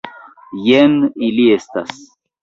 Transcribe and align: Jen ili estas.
Jen 0.67 0.95
ili 1.27 1.45
estas. 1.57 1.93